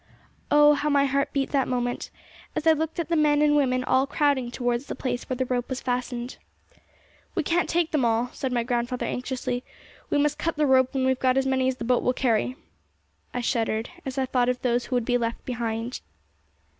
[0.49, 0.73] Oh!
[0.73, 2.09] how my heart beat that moment,
[2.55, 5.45] as I looked at the men and women all crowding towards the place where the
[5.45, 6.37] rope was fastened.
[7.35, 9.63] 'We can't take them all,' said my grandfather anxiously;
[10.09, 12.55] 'we must cut the rope when we've got as many as the boat will carry.'
[13.31, 16.01] I shuddered, as I thought of those who would be left behind.